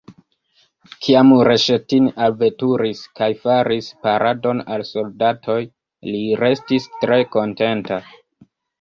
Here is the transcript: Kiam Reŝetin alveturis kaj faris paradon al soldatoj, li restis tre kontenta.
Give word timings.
Kiam 1.07 1.33
Reŝetin 1.47 2.07
alveturis 2.29 3.03
kaj 3.21 3.29
faris 3.45 3.91
paradon 4.07 4.65
al 4.79 4.87
soldatoj, 4.95 5.61
li 6.13 6.27
restis 6.45 6.93
tre 6.99 7.23
kontenta. 7.39 8.05